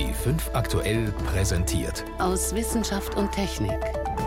[0.00, 2.06] B5 aktuell präsentiert.
[2.18, 3.78] Aus Wissenschaft und Technik.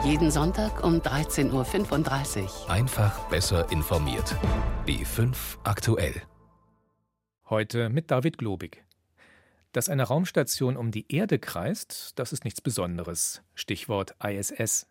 [0.06, 2.70] Jeden Sonntag um 13.35 Uhr.
[2.70, 4.36] Einfach besser informiert.
[4.86, 6.22] B5 aktuell.
[7.50, 8.84] Heute mit David Globig.
[9.72, 13.42] Dass eine Raumstation um die Erde kreist, das ist nichts Besonderes.
[13.56, 14.86] Stichwort ISS.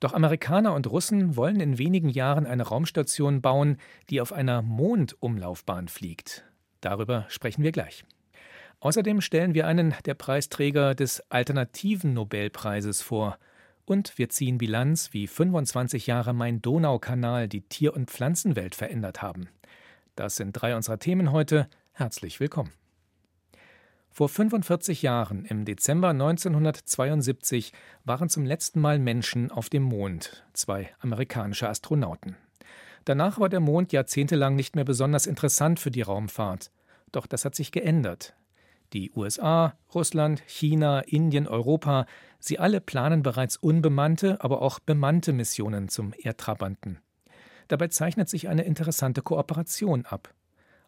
[0.00, 3.76] Doch Amerikaner und Russen wollen in wenigen Jahren eine Raumstation bauen,
[4.08, 6.46] die auf einer Mondumlaufbahn fliegt.
[6.80, 8.06] Darüber sprechen wir gleich.
[8.84, 13.38] Außerdem stellen wir einen der Preisträger des Alternativen Nobelpreises vor.
[13.86, 19.48] Und wir ziehen Bilanz, wie 25 Jahre Main Donaukanal die Tier- und Pflanzenwelt verändert haben.
[20.16, 21.66] Das sind drei unserer Themen heute.
[21.92, 22.72] Herzlich willkommen.
[24.10, 27.72] Vor 45 Jahren, im Dezember 1972,
[28.04, 32.36] waren zum letzten Mal Menschen auf dem Mond, zwei amerikanische Astronauten.
[33.06, 36.70] Danach war der Mond jahrzehntelang nicht mehr besonders interessant für die Raumfahrt.
[37.12, 38.34] Doch das hat sich geändert.
[38.94, 42.06] Die USA, Russland, China, Indien, Europa,
[42.38, 47.00] sie alle planen bereits unbemannte, aber auch bemannte Missionen zum Erdtrabanten.
[47.66, 50.32] Dabei zeichnet sich eine interessante Kooperation ab.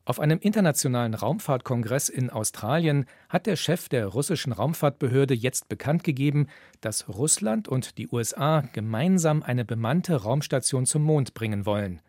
[0.04, 6.46] Auf einem internationalen Raumfahrtkongress in Australien hat der Chef der russischen Raumfahrtbehörde jetzt bekannt gegeben,
[6.80, 12.00] dass Russland und die USA gemeinsam eine bemannte Raumstation zum Mond bringen wollen,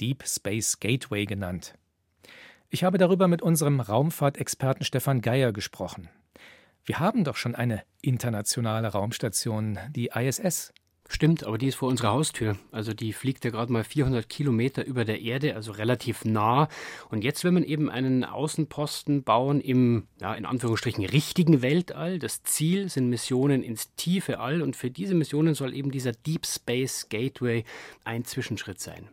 [0.00, 1.74] Deep Space Gateway genannt.
[2.72, 6.08] Ich habe darüber mit unserem Raumfahrtexperten Stefan Geier gesprochen.
[6.84, 10.72] Wir haben doch schon eine internationale Raumstation, die ISS.
[11.08, 12.56] Stimmt, aber die ist vor unserer Haustür.
[12.70, 16.68] Also die fliegt ja gerade mal 400 Kilometer über der Erde, also relativ nah.
[17.08, 22.20] Und jetzt will man eben einen Außenposten bauen im, ja, in Anführungsstrichen, richtigen Weltall.
[22.20, 26.46] Das Ziel sind Missionen ins tiefe All und für diese Missionen soll eben dieser Deep
[26.46, 27.64] Space Gateway
[28.04, 29.08] ein Zwischenschritt sein.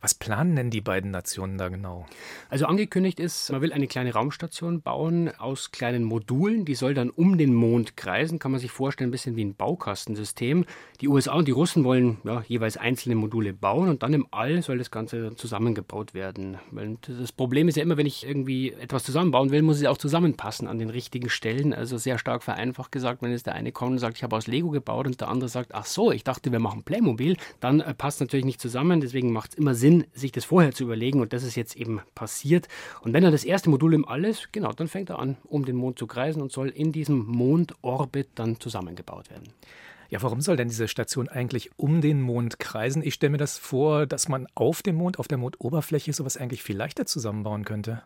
[0.00, 2.06] Was planen denn die beiden Nationen da genau?
[2.50, 7.10] Also angekündigt ist, man will eine kleine Raumstation bauen aus kleinen Modulen, die soll dann
[7.10, 10.64] um den Mond kreisen, kann man sich vorstellen, ein bisschen wie ein Baukastensystem.
[11.00, 14.62] Die USA und die Russen wollen ja, jeweils einzelne Module bauen und dann im All
[14.62, 16.58] soll das Ganze zusammengebaut werden.
[16.70, 19.98] Weil das Problem ist ja immer, wenn ich irgendwie etwas zusammenbauen will, muss es auch
[19.98, 21.74] zusammenpassen an den richtigen Stellen.
[21.74, 24.46] Also sehr stark vereinfacht gesagt, wenn jetzt der eine kommt und sagt, ich habe aus
[24.46, 27.94] Lego gebaut und der andere sagt, ach so, ich dachte, wir machen Playmobil, dann äh,
[27.94, 29.00] passt natürlich nicht zusammen.
[29.00, 31.74] Deswegen macht es immer Sinn, Sinn, sich das vorher zu überlegen und das ist jetzt
[31.74, 32.68] eben passiert.
[33.00, 35.64] Und wenn dann das erste Modul im All ist, genau, dann fängt er an, um
[35.64, 39.48] den Mond zu kreisen und soll in diesem Mondorbit dann zusammengebaut werden.
[40.10, 43.02] Ja, warum soll denn diese Station eigentlich um den Mond kreisen?
[43.02, 46.62] Ich stelle mir das vor, dass man auf dem Mond, auf der Mondoberfläche sowas eigentlich
[46.62, 48.02] viel leichter zusammenbauen könnte.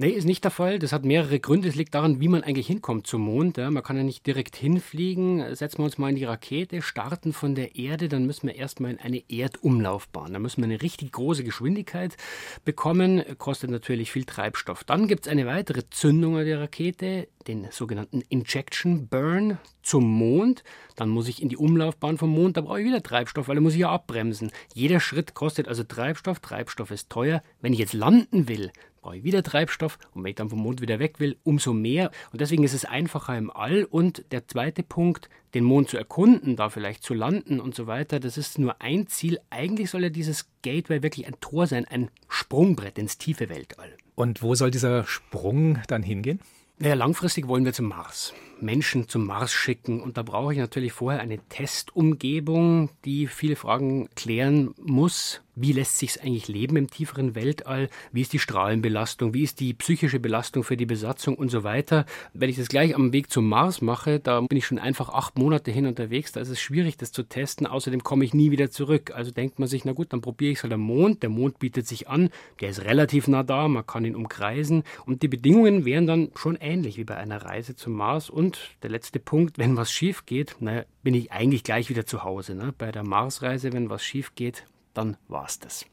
[0.00, 0.78] Nee, ist nicht der Fall.
[0.78, 1.66] Das hat mehrere Gründe.
[1.66, 3.56] Es liegt daran, wie man eigentlich hinkommt zum Mond.
[3.56, 3.68] Ja.
[3.68, 5.56] Man kann ja nicht direkt hinfliegen.
[5.56, 8.92] Setzen wir uns mal in die Rakete, starten von der Erde, dann müssen wir erstmal
[8.92, 10.32] in eine Erdumlaufbahn.
[10.32, 12.16] Da müssen wir eine richtig große Geschwindigkeit
[12.64, 13.24] bekommen.
[13.38, 14.84] Kostet natürlich viel Treibstoff.
[14.84, 20.62] Dann gibt es eine weitere Zündung der Rakete, den sogenannten Injection Burn zum Mond.
[20.94, 22.56] Dann muss ich in die Umlaufbahn vom Mond.
[22.56, 24.52] Da brauche ich wieder Treibstoff, weil da muss ich ja abbremsen.
[24.74, 26.38] Jeder Schritt kostet also Treibstoff.
[26.38, 27.42] Treibstoff ist teuer.
[27.60, 28.70] Wenn ich jetzt landen will,
[29.00, 32.10] brauche ich wieder Treibstoff und wenn ich dann vom Mond wieder weg will, umso mehr.
[32.32, 33.84] Und deswegen ist es einfacher im All.
[33.84, 38.20] Und der zweite Punkt, den Mond zu erkunden, da vielleicht zu landen und so weiter,
[38.20, 39.38] das ist nur ein Ziel.
[39.50, 43.96] Eigentlich soll ja dieses Gateway wirklich ein Tor sein, ein Sprungbrett ins tiefe Weltall.
[44.14, 46.40] Und wo soll dieser Sprung dann hingehen?
[46.80, 48.32] Naja, langfristig wollen wir zum Mars.
[48.60, 50.00] Menschen zum Mars schicken.
[50.00, 55.40] Und da brauche ich natürlich vorher eine Testumgebung, die viele Fragen klären muss.
[55.60, 57.88] Wie lässt sich es eigentlich leben im tieferen Weltall?
[58.12, 59.34] Wie ist die Strahlenbelastung?
[59.34, 62.06] Wie ist die psychische Belastung für die Besatzung und so weiter?
[62.32, 65.36] Wenn ich das gleich am Weg zum Mars mache, da bin ich schon einfach acht
[65.36, 66.30] Monate hin unterwegs.
[66.30, 67.66] Da ist es schwierig, das zu testen.
[67.66, 69.10] Außerdem komme ich nie wieder zurück.
[69.12, 71.24] Also denkt man sich, na gut, dann probiere ich es halt am Mond.
[71.24, 72.30] Der Mond bietet sich an.
[72.60, 73.66] Der ist relativ nah da.
[73.66, 74.84] Man kann ihn umkreisen.
[75.06, 78.30] Und die Bedingungen wären dann schon ähnlich wie bei einer Reise zum Mars.
[78.30, 82.22] Und der letzte Punkt, wenn was schief geht, na, bin ich eigentlich gleich wieder zu
[82.22, 82.54] Hause.
[82.54, 82.72] Ne?
[82.78, 84.64] Bei der Marsreise, wenn was schief geht,
[84.98, 85.86] dann war's das.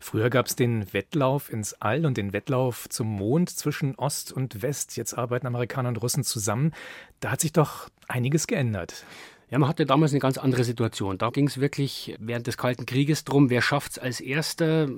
[0.00, 4.62] Früher gab es den Wettlauf ins All und den Wettlauf zum Mond zwischen Ost und
[4.62, 4.96] West.
[4.96, 6.72] Jetzt arbeiten Amerikaner und Russen zusammen.
[7.20, 9.04] Da hat sich doch einiges geändert.
[9.50, 11.18] Ja, man hatte damals eine ganz andere Situation.
[11.18, 14.88] Da ging es wirklich während des Kalten Krieges darum, wer schafft es als Erster.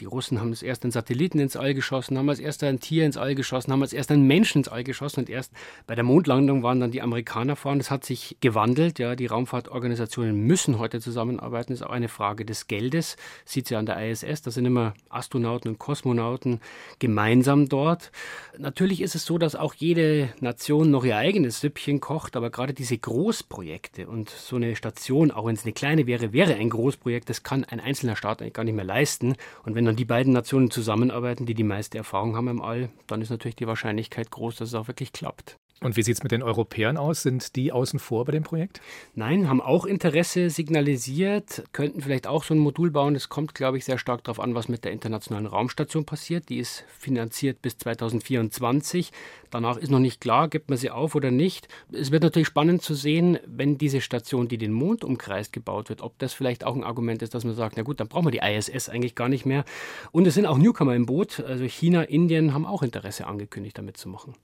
[0.00, 3.06] Die Russen haben als erst einen Satelliten ins All geschossen, haben als erster ein Tier
[3.06, 5.52] ins All geschossen, haben als erster einen Menschen ins All geschossen und erst
[5.86, 7.78] bei der Mondlandung waren dann die Amerikaner vorne.
[7.78, 8.98] Das hat sich gewandelt.
[8.98, 11.72] Ja, die Raumfahrtorganisationen müssen heute zusammenarbeiten.
[11.72, 13.16] Das ist auch eine Frage des Geldes.
[13.44, 14.42] Sieht ja an der ISS.
[14.42, 16.60] Da sind immer Astronauten und Kosmonauten
[16.98, 18.12] gemeinsam dort.
[18.58, 22.74] Natürlich ist es so, dass auch jede Nation noch ihr eigenes Süppchen kocht, aber gerade
[22.74, 27.30] diese Großprojekte und so eine Station, auch wenn es eine kleine wäre, wäre ein Großprojekt.
[27.30, 29.36] Das kann ein einzelner Staat eigentlich gar nicht mehr leisten.
[29.64, 33.22] Und wenn dann die beiden Nationen zusammenarbeiten, die die meiste Erfahrung haben im All, dann
[33.22, 35.58] ist natürlich die Wahrscheinlichkeit groß, dass es auch wirklich klappt.
[35.82, 37.22] Und wie sieht es mit den Europäern aus?
[37.22, 38.80] Sind die außen vor bei dem Projekt?
[39.14, 43.14] Nein, haben auch Interesse signalisiert, könnten vielleicht auch so ein Modul bauen.
[43.14, 46.48] Es kommt, glaube ich, sehr stark darauf an, was mit der internationalen Raumstation passiert.
[46.48, 49.12] Die ist finanziert bis 2024.
[49.50, 51.68] Danach ist noch nicht klar, gibt man sie auf oder nicht.
[51.92, 56.00] Es wird natürlich spannend zu sehen, wenn diese Station, die den Mond umkreist, gebaut wird,
[56.00, 58.30] ob das vielleicht auch ein Argument ist, dass man sagt, na gut, dann brauchen wir
[58.30, 59.66] die ISS eigentlich gar nicht mehr.
[60.10, 61.40] Und es sind auch Newcomer im Boot.
[61.40, 64.34] Also China, Indien haben auch Interesse angekündigt, damit zu machen.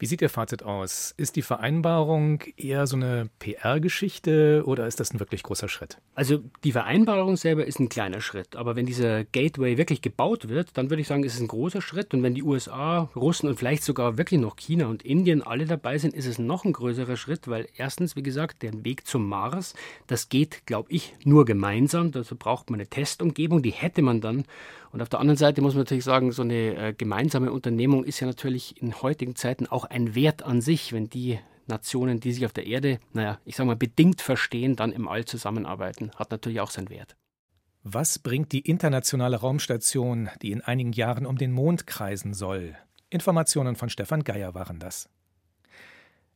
[0.00, 1.12] Wie sieht Ihr Fazit aus?
[1.18, 5.98] Ist die Vereinbarung eher so eine PR-Geschichte oder ist das ein wirklich großer Schritt?
[6.14, 10.70] Also die Vereinbarung selber ist ein kleiner Schritt, aber wenn dieser Gateway wirklich gebaut wird,
[10.78, 13.58] dann würde ich sagen, ist es ein großer Schritt und wenn die USA, Russen und
[13.58, 17.18] vielleicht sogar wirklich noch China und Indien alle dabei sind, ist es noch ein größerer
[17.18, 19.74] Schritt, weil erstens, wie gesagt, der Weg zum Mars,
[20.06, 22.10] das geht, glaube ich, nur gemeinsam.
[22.10, 24.46] Dazu braucht man eine Testumgebung, die hätte man dann
[24.92, 28.20] und auf der anderen Seite muss man natürlich sagen, so eine äh, gemeinsame Unternehmung ist
[28.20, 32.44] ja natürlich in heutigen Zeiten auch ein Wert an sich, wenn die Nationen, die sich
[32.44, 36.60] auf der Erde, naja, ich sage mal, bedingt verstehen, dann im All zusammenarbeiten, hat natürlich
[36.60, 37.16] auch seinen Wert.
[37.82, 42.76] Was bringt die internationale Raumstation, die in einigen Jahren um den Mond kreisen soll?
[43.08, 45.08] Informationen von Stefan Geier waren das.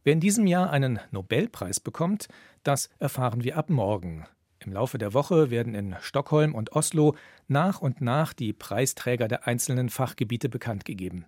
[0.05, 2.29] Wer in diesem Jahr einen Nobelpreis bekommt,
[2.62, 4.27] das erfahren wir ab morgen.
[4.64, 7.14] Im Laufe der Woche werden in Stockholm und Oslo
[7.49, 11.26] nach und nach die Preisträger der einzelnen Fachgebiete bekannt gegeben.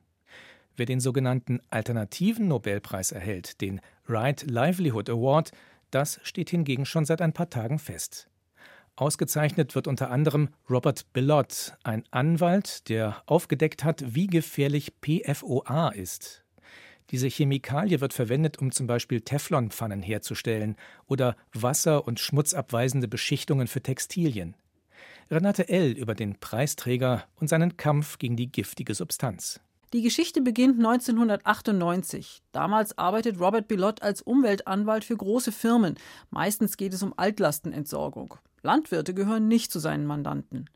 [0.74, 5.52] Wer den sogenannten alternativen Nobelpreis erhält, den Right Livelihood Award,
[5.90, 8.28] das steht hingegen schon seit ein paar Tagen fest.
[8.94, 16.45] Ausgezeichnet wird unter anderem Robert Bellot, ein Anwalt, der aufgedeckt hat, wie gefährlich PFOA ist.
[17.10, 20.76] Diese Chemikalie wird verwendet, um zum Beispiel Teflonpfannen herzustellen
[21.06, 24.54] oder wasser- und schmutzabweisende Beschichtungen für Textilien.
[25.30, 25.92] Renate L.
[25.92, 29.60] über den Preisträger und seinen Kampf gegen die giftige Substanz.
[29.92, 32.42] Die Geschichte beginnt 1998.
[32.52, 35.94] Damals arbeitet Robert Bilott als Umweltanwalt für große Firmen.
[36.30, 38.34] Meistens geht es um Altlastenentsorgung.
[38.62, 40.68] Landwirte gehören nicht zu seinen Mandanten.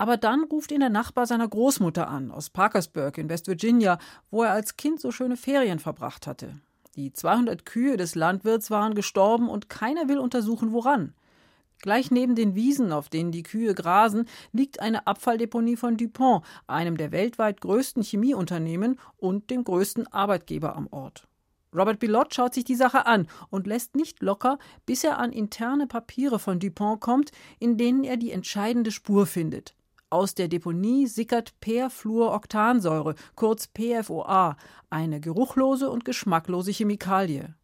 [0.00, 3.98] Aber dann ruft ihn der Nachbar seiner Großmutter an, aus Parkersburg in West Virginia,
[4.30, 6.54] wo er als Kind so schöne Ferien verbracht hatte.
[6.96, 11.12] Die 200 Kühe des Landwirts waren gestorben und keiner will untersuchen, woran.
[11.82, 16.96] Gleich neben den Wiesen, auf denen die Kühe grasen, liegt eine Abfalldeponie von DuPont, einem
[16.96, 21.28] der weltweit größten Chemieunternehmen und dem größten Arbeitgeber am Ort.
[21.76, 25.86] Robert Bilott schaut sich die Sache an und lässt nicht locker, bis er an interne
[25.86, 29.74] Papiere von DuPont kommt, in denen er die entscheidende Spur findet.
[30.12, 34.56] Aus der Deponie sickert Perfluoroktansäure, kurz PFOA,
[34.90, 37.54] eine geruchlose und geschmacklose Chemikalie.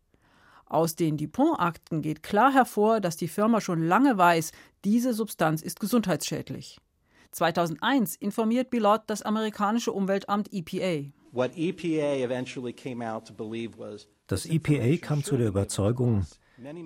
[0.64, 4.52] Aus den Dupont-Akten geht klar hervor, dass die Firma schon lange weiß,
[4.84, 6.78] diese Substanz ist gesundheitsschädlich.
[7.32, 11.10] 2001 informiert Bilot das amerikanische Umweltamt EPA.
[14.28, 16.26] Das EPA kam zu der Überzeugung,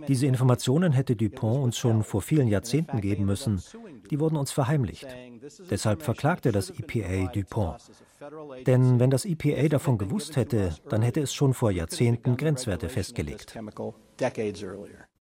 [0.08, 3.62] diese Informationen hätte Dupont uns schon vor vielen Jahrzehnten geben müssen.
[4.10, 5.06] Die wurden uns verheimlicht.
[5.70, 7.76] Deshalb verklagte das EPA Dupont.
[8.66, 13.58] Denn wenn das EPA davon gewusst hätte, dann hätte es schon vor Jahrzehnten Grenzwerte festgelegt.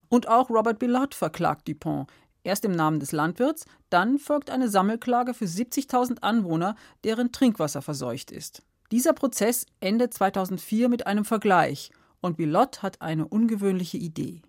[0.08, 2.08] Und auch Robert Billard verklagt Dupont.
[2.44, 8.30] Erst im Namen des Landwirts, dann folgt eine Sammelklage für 70.000 Anwohner, deren Trinkwasser verseucht
[8.30, 8.62] ist.
[8.92, 11.90] Dieser Prozess endet 2004 mit einem Vergleich–
[12.20, 14.42] und Bilott hat eine ungewöhnliche Idee.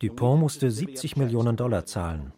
[0.00, 2.32] DuPont musste 70 Millionen Dollar zahlen.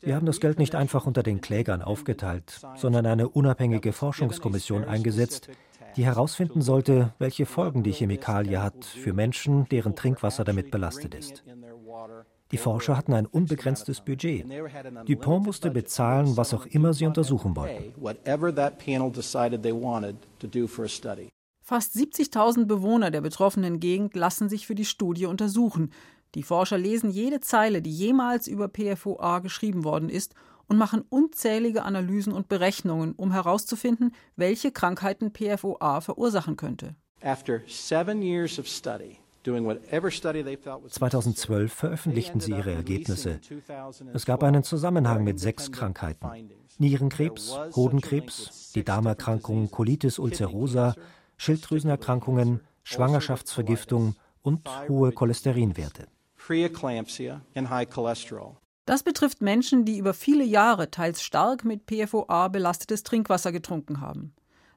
[0.00, 5.48] Wir haben das Geld nicht einfach unter den Klägern aufgeteilt, sondern eine unabhängige Forschungskommission eingesetzt,
[5.96, 11.44] die herausfinden sollte, welche Folgen die Chemikalie hat für Menschen, deren Trinkwasser damit belastet ist.
[12.54, 14.46] Die Forscher hatten ein unbegrenztes Budget.
[15.06, 17.92] Dupont musste bezahlen, was auch immer sie untersuchen wollten.
[21.60, 25.90] Fast 70.000 Bewohner der betroffenen Gegend lassen sich für die Studie untersuchen.
[26.36, 30.36] Die Forscher lesen jede Zeile, die jemals über PFOA geschrieben worden ist,
[30.68, 36.94] und machen unzählige Analysen und Berechnungen, um herauszufinden, welche Krankheiten PFOA verursachen könnte.
[37.20, 43.40] After seven years of study, 2012 veröffentlichten sie ihre Ergebnisse.
[44.14, 46.50] Es gab einen Zusammenhang mit sechs Krankheiten.
[46.78, 50.94] Nierenkrebs, Hodenkrebs, die Darmerkrankung Colitis ulcerosa,
[51.36, 56.08] Schilddrüsenerkrankungen, Schwangerschaftsvergiftung und hohe Cholesterinwerte.
[58.86, 64.34] Das betrifft Menschen, die über viele Jahre teils stark mit PFOA belastetes Trinkwasser getrunken haben.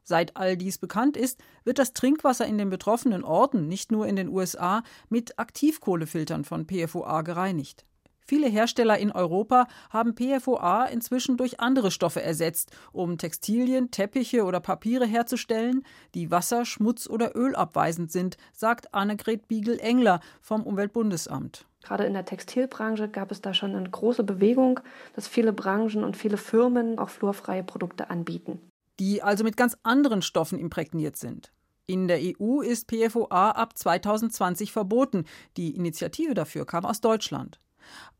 [0.09, 4.15] Seit all dies bekannt ist, wird das Trinkwasser in den betroffenen Orten, nicht nur in
[4.15, 7.83] den USA, mit Aktivkohlefiltern von PFOA gereinigt.
[8.21, 14.61] Viele Hersteller in Europa haben PFOA inzwischen durch andere Stoffe ersetzt, um Textilien, Teppiche oder
[14.61, 15.83] Papiere herzustellen,
[16.15, 21.65] die wasser-, schmutz- oder ölabweisend sind, sagt Annegret Biegel-Engler vom Umweltbundesamt.
[21.83, 24.79] Gerade in der Textilbranche gab es da schon eine große Bewegung,
[25.15, 28.66] dass viele Branchen und viele Firmen auch fluorfreie Produkte anbieten.
[28.99, 31.51] Die also mit ganz anderen Stoffen imprägniert sind.
[31.85, 35.25] In der EU ist PFOA ab 2020 verboten.
[35.55, 37.59] Die Initiative dafür kam aus Deutschland.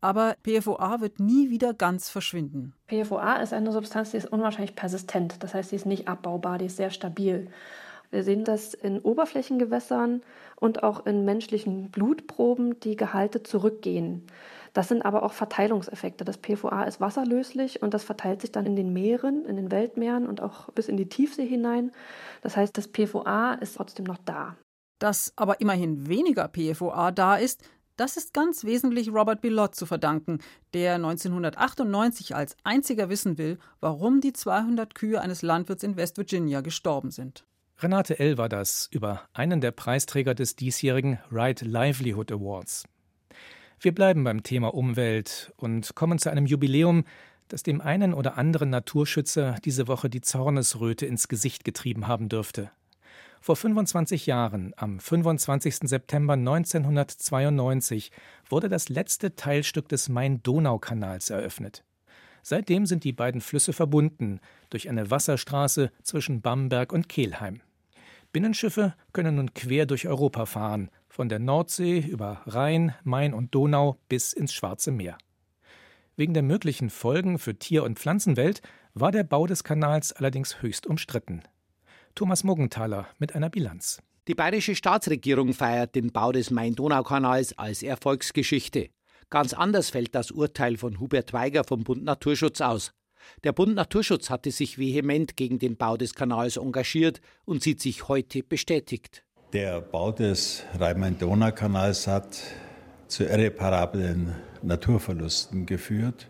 [0.00, 2.72] Aber PFOA wird nie wieder ganz verschwinden.
[2.86, 5.42] PFOA ist eine Substanz, die ist unwahrscheinlich persistent.
[5.42, 7.50] Das heißt, sie ist nicht abbaubar, die ist sehr stabil.
[8.10, 10.22] Wir sehen das in Oberflächengewässern
[10.56, 14.26] und auch in menschlichen Blutproben, die Gehalte zurückgehen.
[14.72, 16.24] Das sind aber auch Verteilungseffekte.
[16.24, 20.26] Das PFOA ist wasserlöslich und das verteilt sich dann in den Meeren, in den Weltmeeren
[20.26, 21.92] und auch bis in die Tiefsee hinein.
[22.42, 24.56] Das heißt, das PFOA ist trotzdem noch da.
[24.98, 27.62] Dass aber immerhin weniger PFOA da ist,
[27.98, 30.38] das ist ganz wesentlich Robert Bilott zu verdanken,
[30.72, 36.60] der 1998 als einziger wissen will, warum die 200 Kühe eines Landwirts in West Virginia
[36.60, 37.44] gestorben sind.
[37.80, 38.38] Renate L.
[38.38, 42.84] war das über einen der Preisträger des diesjährigen Right Livelihood Awards.
[43.80, 47.04] Wir bleiben beim Thema Umwelt und kommen zu einem Jubiläum,
[47.46, 52.72] das dem einen oder anderen Naturschützer diese Woche die Zornesröte ins Gesicht getrieben haben dürfte.
[53.40, 55.88] Vor 25 Jahren, am 25.
[55.88, 58.10] September 1992,
[58.48, 61.84] wurde das letzte Teilstück des Main-Donau-Kanals eröffnet.
[62.42, 67.60] Seitdem sind die beiden Flüsse verbunden durch eine Wasserstraße zwischen Bamberg und Kelheim.
[68.32, 73.98] Binnenschiffe können nun quer durch Europa fahren, von der Nordsee über Rhein, Main und Donau
[74.08, 75.18] bis ins Schwarze Meer.
[76.14, 78.62] Wegen der möglichen Folgen für Tier- und Pflanzenwelt
[78.94, 81.42] war der Bau des Kanals allerdings höchst umstritten.
[82.14, 84.00] Thomas Muggenthaler mit einer Bilanz.
[84.28, 88.90] Die bayerische Staatsregierung feiert den Bau des Main-Donau-Kanals als Erfolgsgeschichte.
[89.28, 92.92] Ganz anders fällt das Urteil von Hubert Weiger vom Bund Naturschutz aus.
[93.42, 98.06] Der Bund Naturschutz hatte sich vehement gegen den Bau des Kanals engagiert und sieht sich
[98.06, 99.24] heute bestätigt.
[99.54, 102.38] Der Bau des Rhein-Main-Donau-Kanals hat
[103.06, 106.28] zu irreparablen Naturverlusten geführt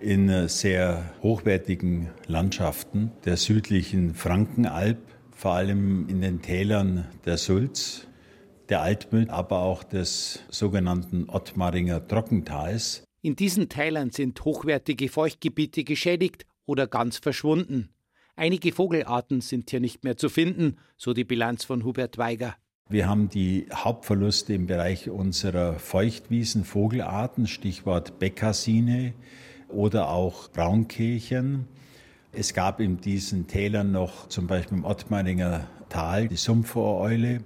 [0.00, 4.98] in sehr hochwertigen Landschaften der südlichen Frankenalb,
[5.30, 8.06] vor allem in den Tälern der Sulz,
[8.68, 13.02] der Altmühl, aber auch des sogenannten Ottmaringer Trockentals.
[13.22, 17.88] In diesen Tälern sind hochwertige Feuchtgebiete geschädigt oder ganz verschwunden.
[18.38, 22.54] Einige Vogelarten sind hier nicht mehr zu finden, so die Bilanz von Hubert Weiger.
[22.86, 29.14] Wir haben die Hauptverluste im Bereich unserer Feuchtwiesen, Vogelarten, Stichwort Bekassine
[29.68, 31.66] oder auch Braunkehlchen.
[32.30, 37.42] Es gab in diesen Tälern noch zum Beispiel im Ottmaringer Tal die Sumpfohreule.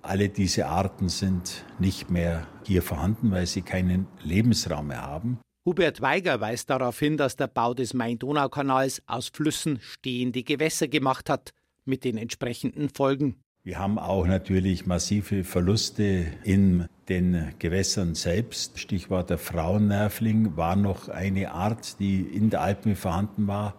[0.00, 5.40] Alle diese Arten sind nicht mehr hier vorhanden, weil sie keinen Lebensraum mehr haben.
[5.66, 11.28] Hubert Weiger weist darauf hin, dass der Bau des Main-Donau-Kanals aus Flüssen stehende Gewässer gemacht
[11.28, 11.52] hat,
[11.84, 13.36] mit den entsprechenden Folgen.
[13.62, 18.78] Wir haben auch natürlich massive Verluste in den Gewässern selbst.
[18.78, 23.74] Stichwort der Frauennervling war noch eine Art, die in der Alpen vorhanden war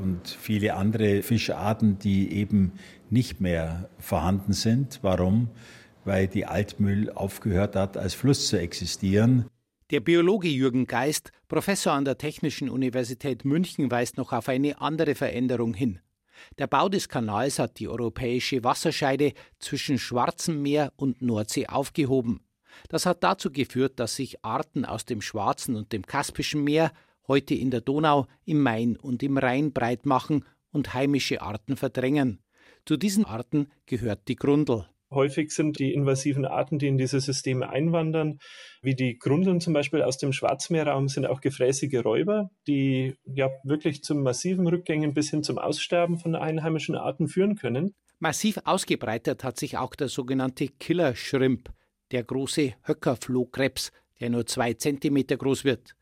[0.00, 2.72] und viele andere Fischarten, die eben
[3.10, 5.00] nicht mehr vorhanden sind.
[5.02, 5.50] Warum?
[6.06, 9.44] Weil die Altmühl aufgehört hat, als Fluss zu existieren.
[9.92, 15.14] Der Biologe Jürgen Geist, Professor an der Technischen Universität München, weist noch auf eine andere
[15.14, 16.00] Veränderung hin.
[16.56, 22.40] Der Bau des Kanals hat die europäische Wasserscheide zwischen Schwarzem Meer und Nordsee aufgehoben.
[22.88, 26.90] Das hat dazu geführt, dass sich Arten aus dem Schwarzen und dem Kaspischen Meer
[27.28, 32.38] heute in der Donau, im Main und im Rhein breit machen und heimische Arten verdrängen.
[32.86, 34.86] Zu diesen Arten gehört die Grundel.
[35.12, 38.38] Häufig sind die invasiven Arten, die in diese Systeme einwandern,
[38.80, 44.02] wie die Grundeln zum Beispiel aus dem Schwarzmeerraum, sind auch gefräßige Räuber, die ja wirklich
[44.02, 47.94] zu massiven Rückgängen bis hin zum Aussterben von einheimischen Arten führen können.
[48.18, 51.70] Massiv ausgebreitet hat sich auch der sogenannte Killer Shrimp,
[52.12, 55.94] der große Höckerflohkrebs, der nur zwei Zentimeter groß wird.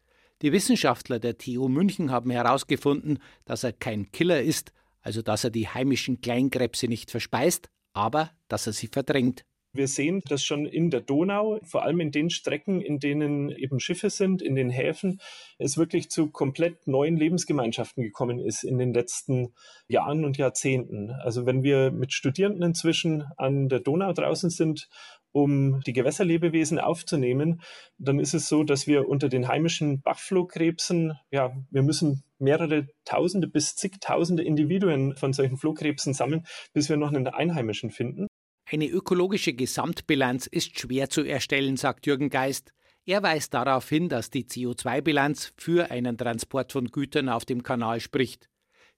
[0.42, 5.50] Die Wissenschaftler der TU München haben herausgefunden, dass er kein Killer ist, also dass er
[5.50, 9.44] die heimischen Kleinkrebse nicht verspeist, aber dass er sie verdrängt.
[9.72, 13.78] Wir sehen, dass schon in der Donau, vor allem in den Strecken, in denen eben
[13.78, 15.20] Schiffe sind, in den Häfen,
[15.58, 19.54] es wirklich zu komplett neuen Lebensgemeinschaften gekommen ist in den letzten
[19.86, 21.12] Jahren und Jahrzehnten.
[21.12, 24.88] Also wenn wir mit Studierenden inzwischen an der Donau draußen sind,
[25.32, 27.62] um die Gewässerlebewesen aufzunehmen,
[27.98, 33.46] dann ist es so, dass wir unter den heimischen Bachflohkrebsen, ja, wir müssen mehrere Tausende
[33.48, 38.26] bis zigtausende Individuen von solchen Flohkrebsen sammeln, bis wir noch einen einheimischen finden.
[38.70, 42.72] Eine ökologische Gesamtbilanz ist schwer zu erstellen, sagt Jürgen Geist.
[43.04, 47.98] Er weist darauf hin, dass die CO2-Bilanz für einen Transport von Gütern auf dem Kanal
[48.00, 48.48] spricht.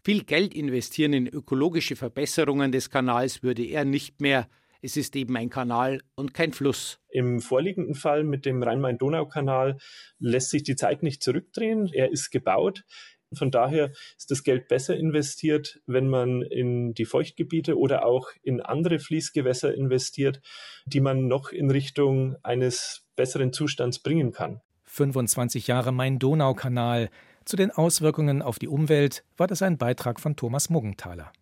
[0.04, 4.48] Viel Geld investieren in ökologische Verbesserungen des Kanals würde er nicht mehr.
[4.84, 6.98] Es ist eben ein Kanal und kein Fluss.
[7.08, 9.78] Im vorliegenden Fall mit dem Rhein-Main-Donau-Kanal
[10.18, 11.88] lässt sich die Zeit nicht zurückdrehen.
[11.92, 12.84] Er ist gebaut.
[13.32, 18.60] Von daher ist das Geld besser investiert, wenn man in die Feuchtgebiete oder auch in
[18.60, 20.40] andere Fließgewässer investiert,
[20.84, 24.60] die man noch in Richtung eines besseren Zustands bringen kann.
[24.86, 27.08] 25 Jahre Main-Donau-Kanal.
[27.44, 31.32] Zu den Auswirkungen auf die Umwelt war das ein Beitrag von Thomas Muggenthaler.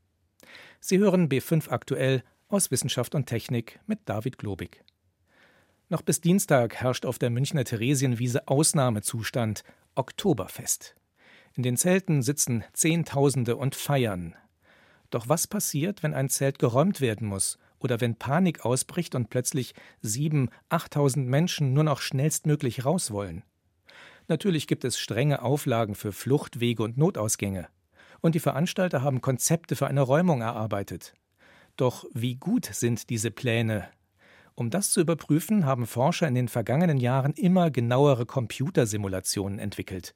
[0.78, 4.84] Sie hören B5 aktuell aus Wissenschaft und Technik mit David Globig.
[5.88, 9.64] Noch bis Dienstag herrscht auf der Münchner Theresienwiese Ausnahmezustand,
[9.94, 10.94] Oktoberfest.
[11.54, 14.36] In den Zelten sitzen Zehntausende und feiern.
[15.10, 19.74] Doch was passiert, wenn ein Zelt geräumt werden muss oder wenn Panik ausbricht und plötzlich
[20.00, 23.42] sieben, achttausend Menschen nur noch schnellstmöglich raus wollen?
[24.28, 27.66] Natürlich gibt es strenge Auflagen für Fluchtwege und Notausgänge.
[28.20, 31.14] Und die Veranstalter haben Konzepte für eine Räumung erarbeitet.
[31.76, 33.88] Doch wie gut sind diese Pläne?
[34.54, 40.14] Um das zu überprüfen, haben Forscher in den vergangenen Jahren immer genauere Computersimulationen entwickelt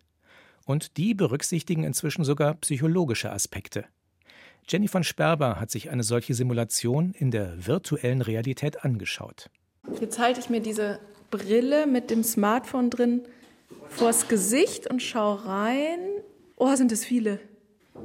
[0.67, 3.85] und die berücksichtigen inzwischen sogar psychologische Aspekte.
[4.69, 9.51] Jenny von Sperber hat sich eine solche Simulation in der virtuellen Realität angeschaut.
[10.01, 13.23] Jetzt halte ich mir diese Brille mit dem Smartphone drin
[13.89, 15.99] vors Gesicht und schaue rein.
[16.57, 17.41] Oh, sind es viele.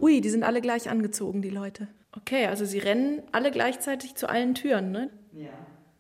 [0.01, 1.88] Ui, die sind alle gleich angezogen, die Leute.
[2.21, 5.09] Okay, also sie rennen alle gleichzeitig zu allen Türen, ne?
[5.31, 5.49] Ja.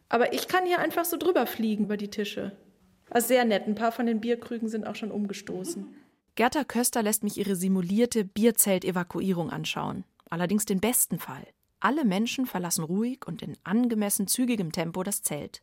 [0.09, 2.57] Aber ich kann hier einfach so drüber fliegen über die Tische.
[3.09, 3.67] Also sehr nett.
[3.67, 5.87] Ein paar von den Bierkrügen sind auch schon umgestoßen.
[6.35, 10.03] Gerda Köster lässt mich ihre simulierte Bierzelt-Evakuierung anschauen.
[10.29, 11.45] Allerdings den besten Fall.
[11.79, 15.61] Alle Menschen verlassen ruhig und in angemessen zügigem Tempo das Zelt.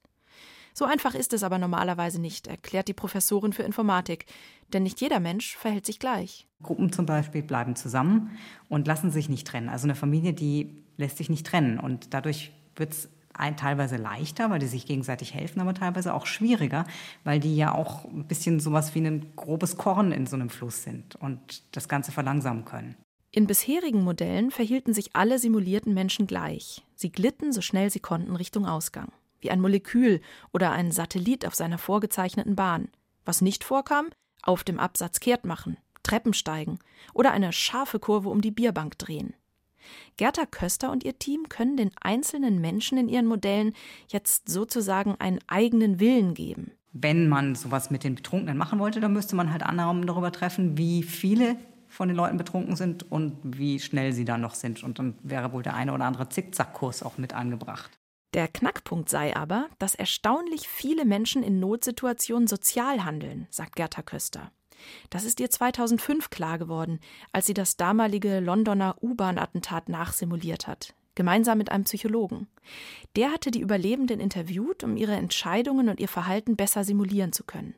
[0.79, 4.27] So einfach ist es aber normalerweise nicht, erklärt die Professorin für Informatik.
[4.75, 6.47] Denn nicht jeder Mensch verhält sich gleich.
[6.63, 8.37] Gruppen zum Beispiel bleiben zusammen
[8.69, 9.71] und lassen sich nicht trennen.
[9.71, 11.81] Also eine Familie, die lässt sich nicht trennen.
[11.81, 13.09] Und dadurch wird es
[13.57, 16.85] teilweise leichter, weil die sich gegenseitig helfen, aber teilweise auch schwieriger,
[17.25, 20.83] weil die ja auch ein bisschen sowas wie ein grobes Korn in so einem Fluss
[20.83, 22.97] sind und das Ganze verlangsamen können.
[23.31, 26.83] In bisherigen Modellen verhielten sich alle simulierten Menschen gleich.
[26.95, 29.11] Sie glitten so schnell sie konnten Richtung Ausgang,
[29.47, 30.21] wie ein Molekül
[30.53, 32.89] oder ein Satellit auf seiner vorgezeichneten Bahn.
[33.25, 34.09] Was nicht vorkam,
[34.43, 36.81] auf dem Absatz kehrt machen, Treppen steigen
[37.15, 39.35] oder eine scharfe Kurve um die Bierbank drehen.
[40.17, 43.73] Gerda Köster und ihr Team können den einzelnen Menschen in ihren Modellen
[44.09, 46.73] jetzt sozusagen einen eigenen Willen geben.
[46.93, 50.77] Wenn man sowas mit den Betrunkenen machen wollte, dann müsste man halt Annahmen darüber treffen,
[50.77, 51.57] wie viele
[51.87, 54.83] von den Leuten betrunken sind und wie schnell sie da noch sind.
[54.83, 57.97] Und dann wäre wohl der eine oder andere Zickzackkurs auch mit angebracht.
[58.35, 64.53] Der Knackpunkt sei aber, dass erstaunlich viele Menschen in Notsituationen sozial handeln, sagt Gerda Köster.
[65.11, 67.01] Das ist ihr 2005 klar geworden,
[67.33, 72.49] als sie das damalige Londoner U-Bahn-Attentat nachsimuliert hat, gemeinsam mit einem Psychologen.
[73.17, 77.75] Der hatte die Überlebenden interviewt, um ihre Entscheidungen und ihr Verhalten besser simulieren zu können.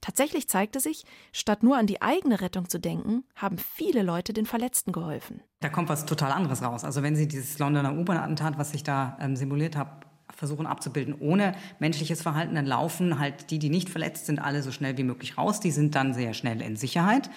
[0.00, 4.46] Tatsächlich zeigte sich, statt nur an die eigene Rettung zu denken, haben viele Leute den
[4.46, 5.42] Verletzten geholfen.
[5.60, 6.84] Da kommt was total anderes raus.
[6.84, 11.14] Also wenn Sie dieses Londoner U-Bahn-Attentat, was ich da ähm, simuliert habe, versuchen abzubilden.
[11.18, 15.04] Ohne menschliches Verhalten, dann laufen halt die, die nicht verletzt sind, alle so schnell wie
[15.04, 15.60] möglich raus.
[15.60, 17.30] Die sind dann sehr schnell in Sicherheit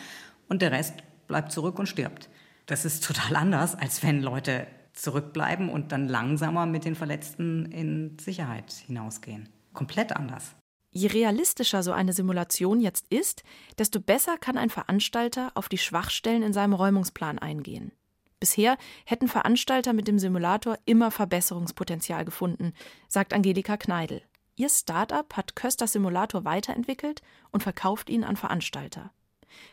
[0.47, 0.95] und der Rest
[1.27, 2.29] bleibt zurück und stirbt.
[2.65, 8.17] Das ist total anders, als wenn Leute zurückbleiben und dann langsamer mit den Verletzten in
[8.19, 9.49] Sicherheit hinausgehen.
[9.73, 10.55] Komplett anders.
[10.91, 13.43] Je realistischer so eine Simulation jetzt ist,
[13.77, 17.91] desto besser kann ein Veranstalter auf die Schwachstellen in seinem Räumungsplan eingehen.
[18.39, 22.73] Bisher hätten Veranstalter mit dem Simulator immer Verbesserungspotenzial gefunden,
[23.07, 24.21] sagt Angelika Kneidel.
[24.55, 27.21] Ihr Start-up hat Kösters Simulator weiterentwickelt
[27.51, 29.11] und verkauft ihn an Veranstalter.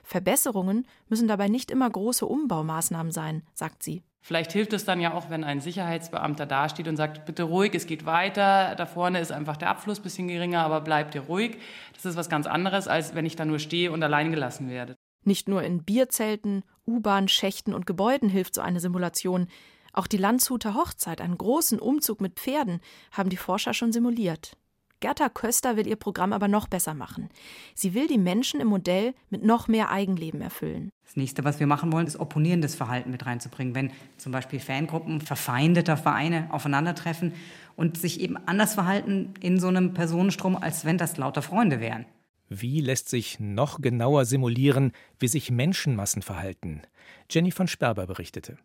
[0.02, 4.02] Verbesserungen müssen dabei nicht immer große Umbaumaßnahmen sein, sagt sie.
[4.26, 7.86] Vielleicht hilft es dann ja auch, wenn ein Sicherheitsbeamter dasteht und sagt, bitte ruhig, es
[7.86, 11.58] geht weiter, da vorne ist einfach der Abfluss ein bisschen geringer, aber bleibt ihr ruhig.
[11.94, 14.96] Das ist was ganz anderes, als wenn ich da nur stehe und allein gelassen werde.
[15.22, 19.46] Nicht nur in Bierzelten, U-Bahn, Schächten und Gebäuden hilft so eine Simulation.
[19.92, 22.80] Auch die Landshuter Hochzeit, einen großen Umzug mit Pferden,
[23.12, 24.56] haben die Forscher schon simuliert.
[25.00, 27.28] Gerda Köster will ihr Programm aber noch besser machen.
[27.74, 30.90] Sie will die Menschen im Modell mit noch mehr Eigenleben erfüllen.
[31.04, 33.74] Das nächste, was wir machen wollen, ist opponierendes Verhalten mit reinzubringen.
[33.74, 37.34] Wenn zum Beispiel Fangruppen verfeindeter Vereine aufeinandertreffen
[37.76, 42.06] und sich eben anders verhalten in so einem Personenstrom, als wenn das lauter Freunde wären.
[42.48, 46.82] Wie lässt sich noch genauer simulieren, wie sich Menschenmassen verhalten?
[47.28, 48.56] Jenny von Sperber berichtete.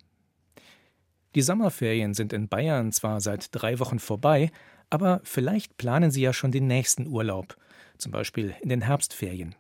[1.34, 4.52] Die Sommerferien sind in Bayern zwar seit drei Wochen vorbei,
[4.92, 7.58] aber vielleicht planen Sie ja schon den nächsten Urlaub.
[7.98, 9.56] zum Beispiel in den Herbstferien.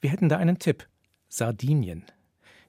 [0.00, 0.88] Wir hätten da einen Tipp:
[1.28, 2.04] Sardinien.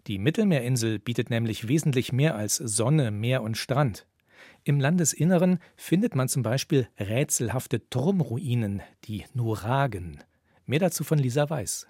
[0.07, 4.07] Die Mittelmeerinsel bietet nämlich wesentlich mehr als Sonne, Meer und Strand.
[4.63, 10.23] Im Landesinneren findet man zum Beispiel rätselhafte Turmruinen, die Nuragen.
[10.65, 11.87] Mehr dazu von Lisa Weiß.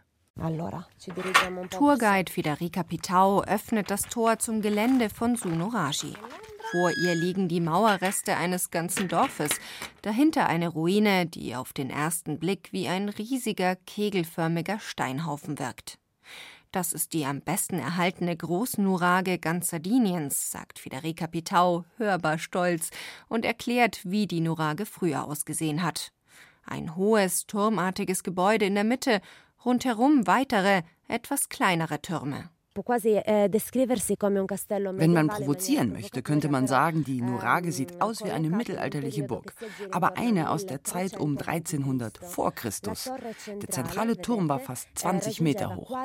[1.70, 6.14] Tourguide Federica Pitau öffnet das Tor zum Gelände von Sunorashi.
[6.72, 9.52] Vor ihr liegen die Mauerreste eines ganzen Dorfes,
[10.02, 16.00] dahinter eine Ruine, die auf den ersten Blick wie ein riesiger, kegelförmiger Steinhaufen wirkt.
[16.72, 22.90] Das ist die am besten erhaltene Großnurage ganz Sardiniens, sagt Federica Pitau, hörbar stolz,
[23.30, 26.12] und erklärt, wie die Nurage früher ausgesehen hat.
[26.66, 29.22] Ein hohes, turmartiges Gebäude in der Mitte,
[29.64, 32.50] rundherum weitere, etwas kleinere Türme.
[32.78, 39.24] Eh, Wenn man provozieren möchte, könnte man sagen, die Nurage sieht aus wie eine mittelalterliche
[39.24, 39.54] Burg,
[39.92, 43.10] aber eine aus der Zeit um 1300 vor Christus.
[43.48, 45.96] Der zentrale Turm war fast 20 Meter hoch.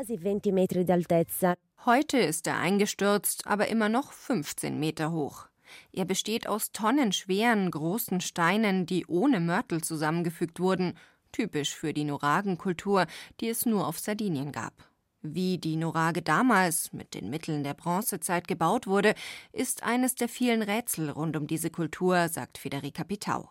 [1.85, 5.47] Heute ist er eingestürzt, aber immer noch 15 Meter hoch.
[5.93, 10.95] Er besteht aus tonnenschweren, großen Steinen, die ohne Mörtel zusammengefügt wurden,
[11.33, 13.07] typisch für die Nuragenkultur,
[13.41, 14.90] die es nur auf Sardinien gab.
[15.23, 19.15] Wie die Norage damals mit den Mitteln der Bronzezeit gebaut wurde,
[19.53, 23.51] ist eines der vielen Rätsel rund um diese Kultur, sagt Federica Pitau.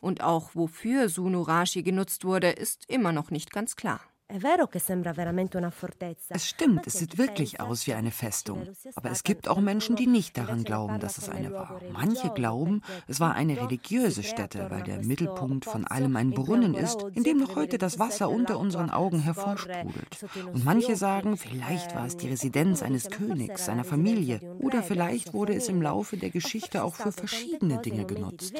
[0.00, 4.00] Und auch wofür Sunurashi genutzt wurde, ist immer noch nicht ganz klar.
[6.28, 8.68] Es stimmt, es sieht wirklich aus wie eine Festung.
[8.94, 11.80] Aber es gibt auch Menschen, die nicht daran glauben, dass es eine war.
[11.92, 17.04] Manche glauben, es war eine religiöse Stätte, weil der Mittelpunkt von allem ein Brunnen ist,
[17.14, 20.24] in dem noch heute das Wasser unter unseren Augen hervorsprudelt.
[20.52, 24.40] Und manche sagen, vielleicht war es die Residenz eines Königs, seiner Familie.
[24.58, 28.54] Oder vielleicht wurde es im Laufe der Geschichte auch für verschiedene Dinge genutzt.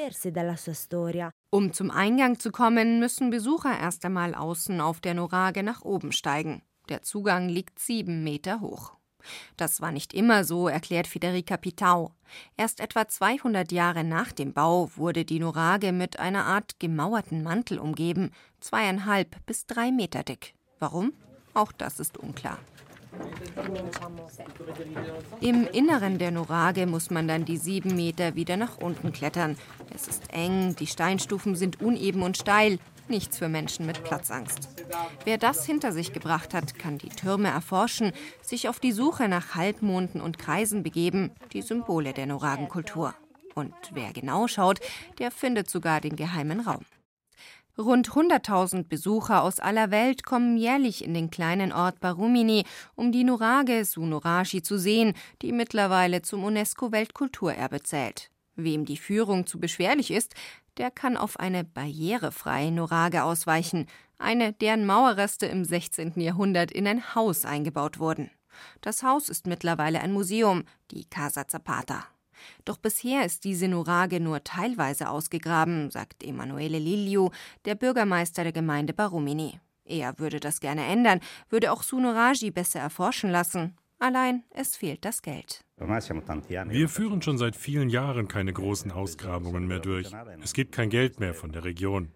[1.53, 6.11] Um zum Eingang zu kommen, müssen Besucher erst einmal außen auf der Norage nach oben
[6.11, 6.61] steigen.
[6.89, 8.93] Der Zugang liegt sieben Meter hoch.
[9.57, 12.13] Das war nicht immer so, erklärt Federica Pitau.
[12.57, 17.79] Erst etwa 200 Jahre nach dem Bau wurde die Norage mit einer Art gemauerten Mantel
[17.79, 20.55] umgeben, zweieinhalb bis drei Meter dick.
[20.79, 21.13] Warum?
[21.53, 22.57] Auch das ist unklar.
[25.41, 29.57] Im Inneren der Norage muss man dann die sieben Meter wieder nach unten klettern.
[29.93, 32.79] Es ist eng, die Steinstufen sind uneben und steil.
[33.11, 34.69] Nichts für Menschen mit Platzangst.
[35.25, 39.53] Wer das hinter sich gebracht hat, kann die Türme erforschen, sich auf die Suche nach
[39.53, 43.13] Halbmonden und Kreisen begeben, die Symbole der Noragenkultur.
[43.53, 44.79] Und wer genau schaut,
[45.19, 46.85] der findet sogar den geheimen Raum.
[47.77, 52.63] Rund 100.000 Besucher aus aller Welt kommen jährlich in den kleinen Ort Barumini,
[52.95, 58.31] um die Nurage Sunorashi zu sehen, die mittlerweile zum UNESCO-Weltkulturerbe zählt.
[58.55, 60.35] Wem die Führung zu beschwerlich ist,
[60.77, 66.19] der kann auf eine barrierefreie Nurage ausweichen, eine, deren Mauerreste im 16.
[66.19, 68.29] Jahrhundert in ein Haus eingebaut wurden.
[68.81, 72.05] Das Haus ist mittlerweile ein Museum, die Casa Zapata.
[72.65, 77.29] Doch bisher ist diese Nurage nur teilweise ausgegraben, sagt Emanuele Liliu,
[77.65, 79.59] der Bürgermeister der Gemeinde Barumini.
[79.85, 83.75] Er würde das gerne ändern, würde auch Sunuraji besser erforschen lassen.
[83.99, 85.63] Allein es fehlt das Geld.
[85.81, 90.11] Wir führen schon seit vielen Jahren keine großen Ausgrabungen mehr durch.
[90.43, 92.11] Es gibt kein Geld mehr von der Region.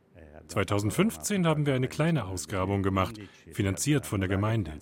[0.48, 3.16] 2015 haben wir eine kleine Ausgrabung gemacht,
[3.52, 4.74] finanziert von der Gemeinde.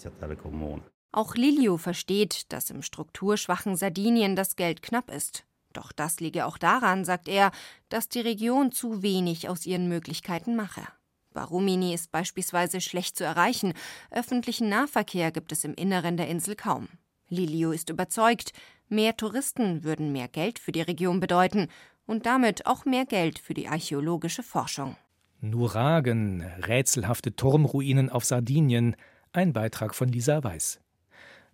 [1.11, 5.45] Auch Lilio versteht, dass im strukturschwachen Sardinien das Geld knapp ist.
[5.71, 7.51] Doch das liege auch daran, sagt er,
[7.89, 10.81] dass die Region zu wenig aus ihren Möglichkeiten mache.
[11.33, 13.73] Barumini ist beispielsweise schlecht zu erreichen,
[14.11, 16.89] öffentlichen Nahverkehr gibt es im Inneren der Insel kaum.
[17.29, 18.51] Lilio ist überzeugt,
[18.93, 21.67] mehr Touristen würden mehr Geld für die Region bedeuten
[22.05, 24.95] und damit auch mehr Geld für die archäologische Forschung.
[25.41, 28.95] Nuragen, rätselhafte Turmruinen auf Sardinien,
[29.33, 30.79] ein Beitrag von Lisa Weiß.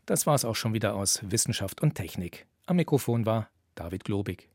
[0.06, 2.46] Das war es auch schon wieder aus Wissenschaft und Technik.
[2.68, 4.48] Am Mikrofon war David Globig.